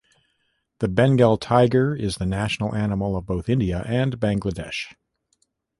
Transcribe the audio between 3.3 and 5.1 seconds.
India and Bangladesh.